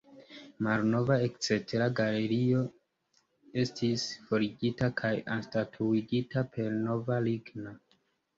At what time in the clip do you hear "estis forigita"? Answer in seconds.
3.65-4.89